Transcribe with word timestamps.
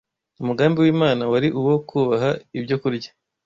Umugambi 0.41 0.77
w’Imana 0.81 1.23
wari 1.31 1.47
uwo 1.59 1.75
kubaha 1.87 2.29
ibyokurya 2.57 3.09